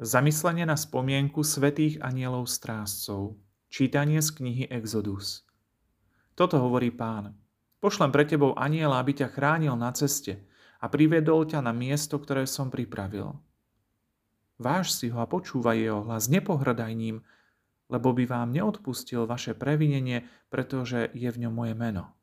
Zamyslenie 0.00 0.64
na 0.64 0.80
spomienku 0.80 1.44
svetých 1.44 2.00
anielov 2.00 2.48
strážcov. 2.48 3.36
Čítanie 3.68 4.24
z 4.24 4.32
knihy 4.32 4.64
Exodus. 4.72 5.44
Toto 6.32 6.56
hovorí 6.64 6.88
pán. 6.88 7.36
Pošlem 7.76 8.08
pre 8.08 8.24
tebou 8.24 8.56
aniela, 8.56 8.96
aby 8.96 9.12
ťa 9.12 9.28
chránil 9.28 9.76
na 9.76 9.92
ceste 9.92 10.48
a 10.80 10.88
privedol 10.88 11.44
ťa 11.44 11.60
na 11.60 11.76
miesto, 11.76 12.16
ktoré 12.16 12.48
som 12.48 12.72
pripravil. 12.72 13.36
Váž 14.56 14.96
si 14.96 15.12
ho 15.12 15.20
a 15.20 15.28
počúvaj 15.28 15.76
jeho 15.76 16.00
hlas, 16.08 16.32
nepohrdaj 16.32 16.96
lebo 17.92 18.08
by 18.16 18.24
vám 18.24 18.48
neodpustil 18.48 19.28
vaše 19.28 19.52
previnenie, 19.52 20.24
pretože 20.48 21.12
je 21.12 21.28
v 21.28 21.40
ňom 21.44 21.52
moje 21.52 21.76
meno. 21.76 22.16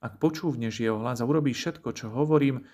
Ak 0.00 0.16
počúvneš 0.16 0.80
jeho 0.80 0.96
hlas 0.96 1.20
a 1.20 1.28
urobíš 1.28 1.60
všetko, 1.60 1.92
čo 1.92 2.08
hovorím, 2.08 2.64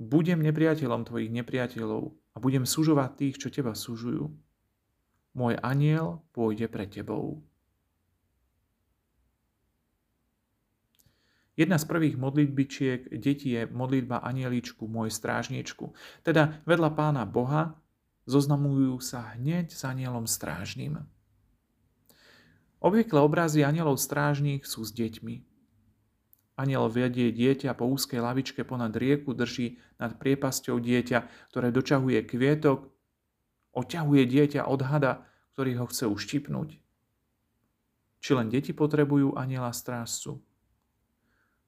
budem 0.00 0.40
nepriateľom 0.40 1.04
tvojich 1.04 1.28
nepriateľov 1.28 2.23
a 2.34 2.42
budem 2.42 2.66
sužovať 2.66 3.10
tých, 3.14 3.36
čo 3.38 3.48
teba 3.48 3.72
sužujú. 3.72 4.28
Môj 5.34 5.54
aniel 5.62 6.22
pôjde 6.34 6.66
pre 6.66 6.86
tebou. 6.86 7.42
Jedna 11.54 11.78
z 11.78 11.86
prvých 11.86 12.18
modlitbičiek 12.18 13.14
detí 13.14 13.54
je 13.54 13.70
modlitba 13.70 14.26
anieličku, 14.26 14.90
môj 14.90 15.14
strážničku. 15.14 15.94
Teda 16.26 16.58
vedľa 16.66 16.90
pána 16.98 17.22
Boha 17.22 17.78
zoznamujú 18.26 18.98
sa 18.98 19.38
hneď 19.38 19.70
s 19.70 19.86
anielom 19.86 20.26
strážnym. 20.26 21.06
Obvykle 22.82 23.22
obrazy 23.22 23.62
anielov 23.62 24.02
strážnych 24.02 24.66
sú 24.66 24.82
s 24.82 24.90
deťmi. 24.90 25.53
Aniel 26.54 26.86
vedie 26.86 27.34
dieťa 27.34 27.74
po 27.74 27.90
úzkej 27.90 28.22
lavičke 28.22 28.62
ponad 28.62 28.94
rieku, 28.94 29.34
drží 29.34 29.82
nad 29.98 30.14
priepasťou 30.14 30.78
dieťa, 30.78 31.50
ktoré 31.50 31.74
dočahuje 31.74 32.22
kvietok, 32.22 32.94
oťahuje 33.74 34.22
dieťa 34.22 34.70
od 34.70 34.80
hada, 34.86 35.26
ktorý 35.54 35.82
ho 35.82 35.86
chce 35.90 36.06
uštipnúť. 36.06 36.78
Či 38.22 38.30
len 38.38 38.46
deti 38.54 38.70
potrebujú 38.70 39.34
aniela 39.34 39.74
strážcu? 39.74 40.38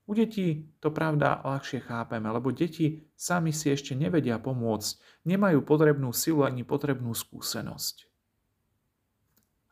U 0.06 0.14
detí 0.14 0.70
to 0.78 0.94
pravda 0.94 1.42
ľahšie 1.42 1.82
chápeme, 1.82 2.30
lebo 2.30 2.54
deti 2.54 3.10
sami 3.18 3.50
si 3.50 3.74
ešte 3.74 3.98
nevedia 3.98 4.38
pomôcť, 4.38 5.02
nemajú 5.26 5.66
potrebnú 5.66 6.14
silu 6.14 6.46
ani 6.46 6.62
potrebnú 6.62 7.10
skúsenosť. 7.10 8.06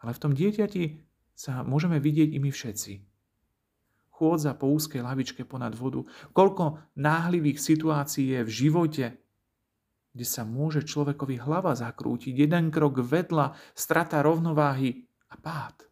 Ale 0.02 0.10
v 0.10 0.18
tom 0.18 0.34
dieťati 0.34 1.06
sa 1.38 1.62
môžeme 1.62 2.02
vidieť 2.02 2.34
i 2.34 2.42
my 2.42 2.50
všetci 2.50 3.13
chôdza 4.24 4.56
po 4.56 4.72
úzkej 4.72 5.04
lavičke 5.04 5.44
ponad 5.44 5.76
vodu, 5.76 6.00
koľko 6.32 6.80
náhlivých 6.96 7.60
situácií 7.60 8.32
je 8.32 8.40
v 8.40 8.50
živote, 8.50 9.06
kde 10.16 10.24
sa 10.24 10.48
môže 10.48 10.80
človekovi 10.88 11.36
hlava 11.44 11.76
zakrútiť, 11.76 12.32
jeden 12.32 12.72
krok 12.72 13.04
vedľa, 13.04 13.52
strata 13.76 14.24
rovnováhy 14.24 15.04
a 15.28 15.36
pád. 15.36 15.84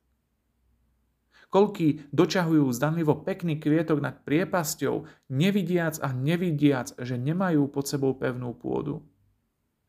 Koľký 1.53 2.09
dočahujú 2.17 2.65
zdanlivo 2.73 3.21
pekný 3.21 3.61
kvietok 3.61 4.01
nad 4.01 4.25
priepasťou, 4.25 5.29
nevidiac 5.29 6.01
a 6.01 6.09
nevidiac, 6.17 6.97
že 6.97 7.21
nemajú 7.21 7.69
pod 7.69 7.85
sebou 7.85 8.17
pevnú 8.17 8.57
pôdu. 8.57 9.05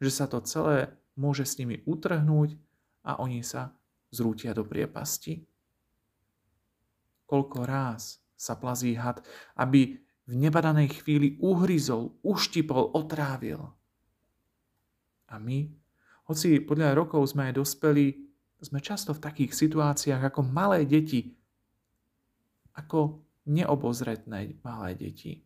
Že 0.04 0.12
sa 0.12 0.26
to 0.28 0.44
celé 0.44 0.92
môže 1.16 1.48
s 1.48 1.56
nimi 1.56 1.80
utrhnúť 1.88 2.60
a 3.08 3.24
oni 3.24 3.40
sa 3.48 3.72
zrútia 4.12 4.52
do 4.52 4.68
priepasti. 4.68 5.48
Koľko 7.24 7.64
ráz 7.64 8.23
sa 8.44 8.60
plazí 8.60 9.00
had, 9.00 9.24
aby 9.56 9.96
v 10.28 10.34
nebadanej 10.36 11.00
chvíli 11.00 11.40
uhryzol, 11.40 12.20
uštipol, 12.24 12.92
otrávil. 12.92 13.72
A 15.32 15.40
my, 15.40 15.72
hoci 16.28 16.60
podľa 16.60 16.92
rokov 16.96 17.32
sme 17.32 17.52
aj 17.52 17.64
dospeli, 17.64 18.28
sme 18.64 18.80
často 18.80 19.12
v 19.16 19.24
takých 19.24 19.52
situáciách 19.56 20.32
ako 20.32 20.44
malé 20.44 20.88
deti, 20.88 21.36
ako 22.76 23.24
neobozretné 23.48 24.60
malé 24.64 24.96
deti. 24.96 25.44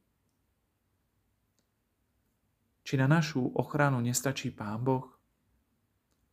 Či 2.85 2.93
na 2.95 3.09
našu 3.09 3.41
ochranu 3.57 3.99
nestačí 3.99 4.53
Pán 4.53 4.85
Boh? 4.85 5.16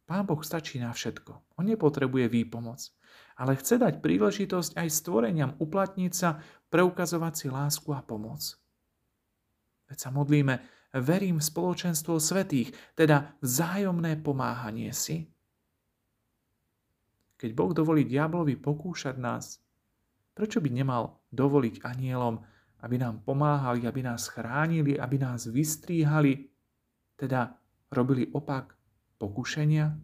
Pán 0.05 0.29
Boh 0.29 0.41
stačí 0.45 0.77
na 0.77 0.93
všetko. 0.93 1.61
On 1.61 1.65
nepotrebuje 1.65 2.29
výpomoc 2.29 2.93
ale 3.35 3.59
chce 3.59 3.83
dať 3.83 3.99
príležitosť 3.99 4.79
aj 4.79 4.89
stvoreniam 4.91 5.59
uplatniť 5.59 6.13
sa, 6.15 6.39
preukazovať 6.71 7.33
si 7.35 7.47
lásku 7.51 7.91
a 7.91 8.03
pomoc. 8.03 8.55
Veď 9.91 9.99
sa 9.99 10.11
modlíme, 10.15 10.63
verím 11.03 11.43
v 11.43 11.49
spoločenstvo 11.51 12.19
svetých, 12.23 12.73
teda 12.95 13.35
vzájomné 13.43 14.23
pomáhanie 14.23 14.95
si. 14.95 15.27
Keď 17.35 17.51
Boh 17.53 17.75
dovolí 17.75 18.07
diablovi 18.07 18.55
pokúšať 18.57 19.19
nás, 19.19 19.61
prečo 20.33 20.63
by 20.63 20.71
nemal 20.71 21.21
dovoliť 21.35 21.83
anielom, 21.83 22.41
aby 22.87 22.97
nám 22.97 23.27
pomáhali, 23.27 23.85
aby 23.85 24.01
nás 24.07 24.31
chránili, 24.31 24.97
aby 24.97 25.17
nás 25.19 25.51
vystríhali, 25.51 26.49
teda 27.19 27.55
robili 27.91 28.31
opak 28.31 28.75
pokušenia? 29.25 29.97